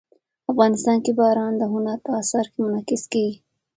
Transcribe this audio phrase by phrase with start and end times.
[0.51, 3.37] افغانستان کې باران د هنر په اثار کې منعکس کېږي.